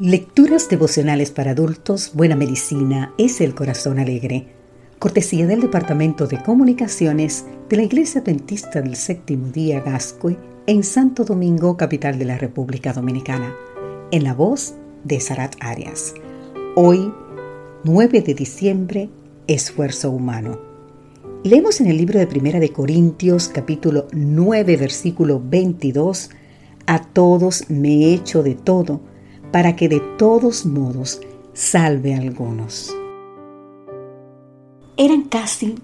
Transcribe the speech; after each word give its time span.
Lecturas 0.00 0.68
devocionales 0.68 1.30
para 1.30 1.52
adultos, 1.52 2.10
Buena 2.14 2.34
Medicina 2.34 3.14
es 3.16 3.40
el 3.40 3.54
Corazón 3.54 4.00
Alegre. 4.00 4.48
Cortesía 4.98 5.46
del 5.46 5.60
Departamento 5.60 6.26
de 6.26 6.42
Comunicaciones 6.42 7.44
de 7.68 7.76
la 7.76 7.84
Iglesia 7.84 8.20
Adventista 8.20 8.82
del 8.82 8.96
Séptimo 8.96 9.50
Día 9.50 9.78
Gascue 9.82 10.36
en 10.66 10.82
Santo 10.82 11.22
Domingo, 11.22 11.76
capital 11.76 12.18
de 12.18 12.24
la 12.24 12.36
República 12.36 12.92
Dominicana. 12.92 13.54
En 14.10 14.24
la 14.24 14.34
voz 14.34 14.74
de 15.04 15.20
Sarat 15.20 15.54
Arias. 15.60 16.12
Hoy, 16.74 17.14
9 17.84 18.20
de 18.20 18.34
diciembre, 18.34 19.10
Esfuerzo 19.46 20.10
Humano. 20.10 20.58
Leemos 21.44 21.80
en 21.80 21.86
el 21.86 21.98
libro 21.98 22.18
de 22.18 22.26
Primera 22.26 22.58
de 22.58 22.72
Corintios, 22.72 23.46
capítulo 23.46 24.08
9, 24.10 24.76
versículo 24.76 25.40
22, 25.40 26.30
A 26.86 27.00
todos 27.00 27.70
me 27.70 28.06
he 28.06 28.14
hecho 28.14 28.42
de 28.42 28.56
todo 28.56 29.13
para 29.54 29.76
que 29.76 29.88
de 29.88 30.00
todos 30.00 30.66
modos 30.66 31.20
salve 31.52 32.12
a 32.12 32.18
algunos. 32.18 32.92
Eran 34.96 35.28
casi 35.28 35.76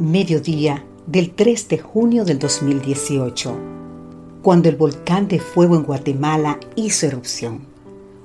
mediodía 0.00 0.84
del 1.06 1.30
3 1.30 1.68
de 1.68 1.78
junio 1.78 2.24
del 2.24 2.40
2018, 2.40 3.56
cuando 4.42 4.68
el 4.68 4.74
volcán 4.74 5.28
de 5.28 5.38
fuego 5.38 5.76
en 5.76 5.84
Guatemala 5.84 6.58
hizo 6.74 7.06
erupción. 7.06 7.60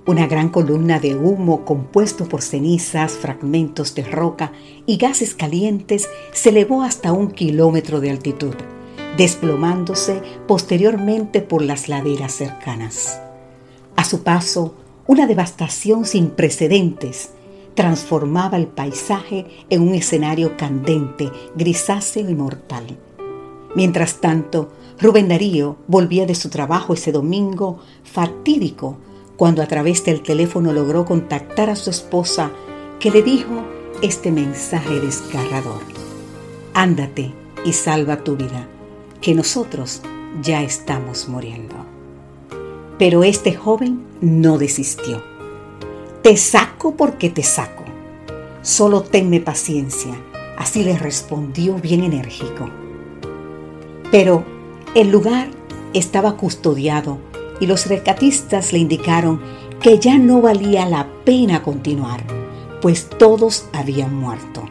Una 0.08 0.26
gran 0.26 0.50
columna 0.50 1.00
de 1.00 1.16
humo 1.16 1.66
compuesto 1.66 2.28
por 2.28 2.42
cenizas, 2.42 3.12
fragmentos 3.12 3.94
de 3.94 4.06
roca 4.06 4.54
y 4.88 4.98
gases 4.98 5.36
calientes 5.36 6.10
se 6.32 6.50
elevó 6.50 6.82
hasta 6.82 7.14
un 7.14 7.30
kilómetro 7.30 8.00
de 8.02 8.10
altitud, 8.10 8.56
desplomándose 9.18 10.24
posteriormente 10.48 11.42
por 11.42 11.62
las 11.62 11.90
laderas 11.90 12.34
cercanas. 12.34 13.22
A 14.00 14.06
su 14.06 14.24
paso, 14.24 14.76
una 15.10 15.26
devastación 15.26 16.06
sin 16.06 16.30
precedentes 16.30 17.32
transformaba 17.74 18.58
el 18.58 18.68
paisaje 18.68 19.48
en 19.72 19.82
un 19.82 19.96
escenario 19.96 20.56
candente, 20.56 21.32
grisáceo 21.56 22.30
y 22.30 22.36
mortal. 22.36 22.96
Mientras 23.74 24.22
tanto, 24.22 24.70
Rubén 25.02 25.28
Darío 25.28 25.78
volvía 25.88 26.28
de 26.28 26.36
su 26.36 26.50
trabajo 26.50 26.94
ese 26.94 27.12
domingo 27.12 27.80
fatídico 28.04 29.00
cuando 29.36 29.64
a 29.64 29.66
través 29.66 30.06
del 30.06 30.22
teléfono 30.22 30.74
logró 30.74 31.06
contactar 31.06 31.72
a 31.72 31.76
su 31.76 31.90
esposa 31.90 32.52
que 33.00 33.10
le 33.10 33.24
dijo 33.24 33.64
este 34.04 34.32
mensaje 34.32 35.00
desgarrador. 35.00 35.82
Ándate 36.76 37.34
y 37.66 37.74
salva 37.74 38.24
tu 38.24 38.36
vida, 38.36 38.68
que 39.22 39.34
nosotros 39.34 40.04
ya 40.44 40.62
estamos 40.62 41.28
muriendo. 41.28 41.99
Pero 43.00 43.24
este 43.24 43.54
joven 43.54 44.04
no 44.22 44.58
desistió. 44.58 45.24
Te 46.22 46.36
saco 46.36 46.96
porque 46.96 47.30
te 47.30 47.44
saco. 47.44 47.86
Solo 48.62 49.02
tenme 49.02 49.40
paciencia. 49.40 50.14
Así 50.58 50.84
le 50.84 50.98
respondió 50.98 51.76
bien 51.76 52.04
enérgico. 52.04 52.70
Pero 54.12 54.44
el 54.96 55.10
lugar 55.10 55.48
estaba 55.94 56.36
custodiado 56.36 57.20
y 57.62 57.68
los 57.68 57.88
rescatistas 57.88 58.74
le 58.74 58.80
indicaron 58.80 59.40
que 59.82 59.98
ya 59.98 60.18
no 60.18 60.42
valía 60.42 60.86
la 60.86 61.08
pena 61.24 61.64
continuar, 61.64 62.22
pues 62.82 63.10
todos 63.10 63.70
habían 63.72 64.14
muerto. 64.14 64.64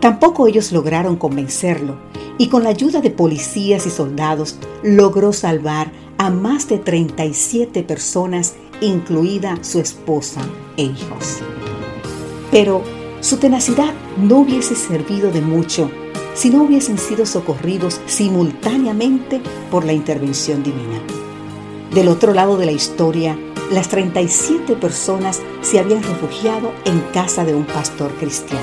Tampoco 0.00 0.46
ellos 0.46 0.72
lograron 0.72 1.16
convencerlo 1.16 1.96
y 2.38 2.48
con 2.48 2.62
la 2.62 2.70
ayuda 2.70 3.00
de 3.00 3.10
policías 3.10 3.86
y 3.86 3.90
soldados 3.90 4.56
logró 4.82 5.32
salvar 5.32 5.90
a 6.16 6.30
más 6.30 6.68
de 6.68 6.78
37 6.78 7.82
personas, 7.82 8.54
incluida 8.80 9.58
su 9.62 9.80
esposa 9.80 10.40
e 10.76 10.84
hijos. 10.84 11.38
Pero 12.50 12.82
su 13.20 13.36
tenacidad 13.36 13.92
no 14.16 14.38
hubiese 14.38 14.74
servido 14.76 15.30
de 15.30 15.40
mucho 15.40 15.90
si 16.34 16.50
no 16.50 16.62
hubiesen 16.62 16.98
sido 16.98 17.26
socorridos 17.26 18.00
simultáneamente 18.06 19.40
por 19.70 19.84
la 19.84 19.92
intervención 19.92 20.62
divina. 20.62 21.00
Del 21.92 22.08
otro 22.08 22.32
lado 22.32 22.56
de 22.56 22.66
la 22.66 22.72
historia, 22.72 23.36
las 23.72 23.88
37 23.88 24.76
personas 24.76 25.40
se 25.62 25.78
habían 25.78 26.02
refugiado 26.02 26.72
en 26.84 27.00
casa 27.12 27.44
de 27.44 27.54
un 27.54 27.64
pastor 27.64 28.12
cristiano. 28.14 28.62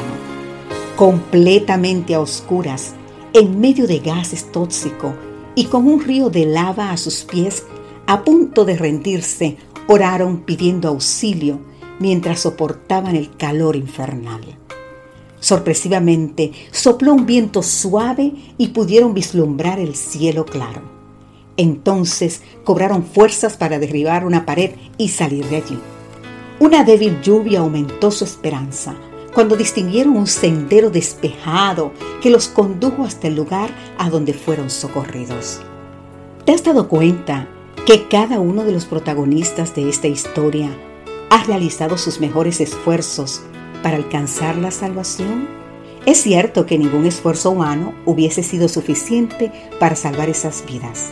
Completamente 0.95 2.15
a 2.15 2.21
oscuras, 2.21 2.95
en 3.35 3.59
medio 3.59 3.85
de 3.85 3.99
gases 3.99 4.49
tóxicos 4.49 5.13
y 5.55 5.65
con 5.65 5.87
un 5.87 5.99
río 5.99 6.29
de 6.29 6.45
lava 6.45 6.91
a 6.91 6.97
sus 6.97 7.25
pies, 7.25 7.65
a 8.07 8.23
punto 8.23 8.63
de 8.63 8.77
rendirse, 8.77 9.57
oraron 9.87 10.43
pidiendo 10.43 10.87
auxilio 10.87 11.59
mientras 11.99 12.39
soportaban 12.39 13.17
el 13.17 13.35
calor 13.35 13.75
infernal. 13.75 14.57
Sorpresivamente 15.41 16.53
sopló 16.71 17.13
un 17.13 17.25
viento 17.25 17.61
suave 17.61 18.31
y 18.57 18.69
pudieron 18.69 19.13
vislumbrar 19.13 19.79
el 19.79 19.95
cielo 19.95 20.45
claro. 20.45 20.81
Entonces 21.57 22.41
cobraron 22.63 23.03
fuerzas 23.03 23.57
para 23.57 23.79
derribar 23.79 24.25
una 24.25 24.45
pared 24.45 24.71
y 24.97 25.09
salir 25.09 25.45
de 25.49 25.57
allí. 25.57 25.79
Una 26.61 26.85
débil 26.85 27.19
lluvia 27.21 27.59
aumentó 27.59 28.11
su 28.11 28.23
esperanza, 28.23 28.95
cuando 29.33 29.57
distinguieron 29.57 30.15
un 30.15 30.27
sendero 30.27 30.89
despejado 30.89 31.91
que 32.25 32.31
los 32.31 32.47
condujo 32.47 33.03
hasta 33.03 33.27
el 33.27 33.35
lugar 33.35 33.69
a 33.99 34.09
donde 34.09 34.33
fueron 34.33 34.71
socorridos. 34.71 35.61
¿Te 36.43 36.53
has 36.53 36.63
dado 36.63 36.87
cuenta 36.87 37.47
que 37.85 38.07
cada 38.07 38.39
uno 38.39 38.63
de 38.63 38.71
los 38.71 38.85
protagonistas 38.85 39.75
de 39.75 39.87
esta 39.89 40.07
historia 40.07 40.75
ha 41.29 41.43
realizado 41.43 41.99
sus 41.99 42.19
mejores 42.19 42.61
esfuerzos 42.61 43.43
para 43.83 43.97
alcanzar 43.97 44.57
la 44.57 44.71
salvación? 44.71 45.47
Es 46.07 46.19
cierto 46.19 46.65
que 46.65 46.79
ningún 46.79 47.05
esfuerzo 47.05 47.51
humano 47.51 47.93
hubiese 48.07 48.41
sido 48.41 48.69
suficiente 48.69 49.51
para 49.79 49.95
salvar 49.95 50.27
esas 50.27 50.65
vidas, 50.65 51.11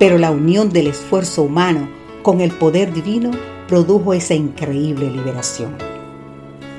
pero 0.00 0.18
la 0.18 0.32
unión 0.32 0.70
del 0.70 0.88
esfuerzo 0.88 1.44
humano 1.44 1.88
con 2.24 2.40
el 2.40 2.50
poder 2.50 2.92
divino 2.92 3.30
produjo 3.68 4.14
esa 4.14 4.34
increíble 4.34 5.10
liberación. 5.10 5.76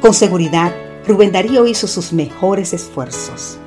Con 0.02 0.14
seguridad, 0.14 0.76
Rubén 1.08 1.32
Darío 1.32 1.66
hizo 1.68 1.88
sus 1.88 2.12
mejores 2.12 2.74
esfuerzos. 2.74 3.61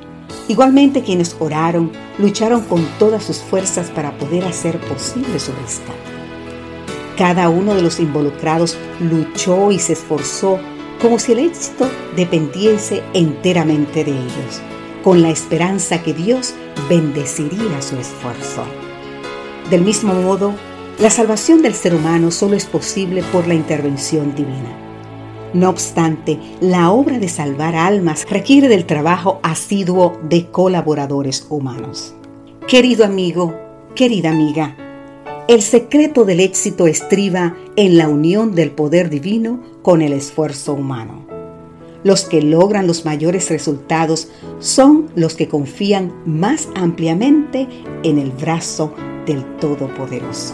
Igualmente 0.47 1.01
quienes 1.01 1.35
oraron, 1.39 1.91
lucharon 2.17 2.61
con 2.61 2.85
todas 2.99 3.23
sus 3.23 3.37
fuerzas 3.37 3.89
para 3.89 4.17
poder 4.17 4.45
hacer 4.45 4.79
posible 4.79 5.39
su 5.39 5.51
rescate. 5.53 5.99
Cada 7.17 7.49
uno 7.49 7.73
de 7.73 7.81
los 7.81 7.99
involucrados 7.99 8.77
luchó 8.99 9.71
y 9.71 9.79
se 9.79 9.93
esforzó 9.93 10.59
como 11.01 11.19
si 11.19 11.31
el 11.31 11.39
éxito 11.39 11.89
dependiese 12.15 13.03
enteramente 13.13 14.03
de 14.03 14.11
ellos, 14.11 14.61
con 15.03 15.21
la 15.21 15.29
esperanza 15.29 16.03
que 16.03 16.13
Dios 16.13 16.53
bendeciría 16.89 17.81
su 17.81 17.97
esfuerzo. 17.97 18.63
Del 19.69 19.81
mismo 19.81 20.13
modo, 20.13 20.53
la 20.99 21.09
salvación 21.09 21.61
del 21.61 21.73
ser 21.73 21.95
humano 21.95 22.31
solo 22.31 22.55
es 22.55 22.65
posible 22.65 23.23
por 23.31 23.47
la 23.47 23.55
intervención 23.55 24.35
divina. 24.35 24.84
No 25.55 25.69
obstante, 25.69 26.37
la 26.59 26.91
obra 26.91 27.17
de 27.17 27.29
salvar 27.29 27.75
almas 27.75 28.27
requiere 28.29 28.67
del 28.67 28.85
trabajo 28.85 29.39
asiduo 29.41 30.19
de 30.21 30.47
colaboradores 30.47 31.47
humanos. 31.49 32.13
Querido 32.67 33.05
amigo, 33.05 33.55
querida 33.95 34.31
amiga, 34.31 34.75
el 35.47 35.61
secreto 35.61 36.25
del 36.25 36.41
éxito 36.41 36.87
estriba 36.87 37.55
en 37.77 37.97
la 37.97 38.09
unión 38.09 38.53
del 38.53 38.71
poder 38.71 39.09
divino 39.09 39.61
con 39.81 40.01
el 40.01 40.11
esfuerzo 40.11 40.73
humano. 40.73 41.25
Los 42.03 42.25
que 42.25 42.41
logran 42.41 42.85
los 42.85 43.05
mayores 43.05 43.49
resultados 43.49 44.27
son 44.59 45.07
los 45.15 45.35
que 45.35 45.47
confían 45.47 46.11
más 46.25 46.67
ampliamente 46.75 47.65
en 48.03 48.19
el 48.19 48.31
brazo 48.31 48.93
del 49.25 49.45
Todopoderoso. 49.59 50.53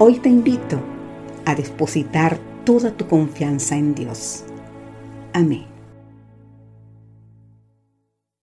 Hoy 0.00 0.14
te 0.14 0.28
invito 0.28 0.80
a 1.44 1.54
depositar 1.54 2.40
toda 2.64 2.90
tu 2.96 3.06
confianza 3.06 3.76
en 3.76 3.94
Dios. 3.94 4.44
Amén. 5.32 5.71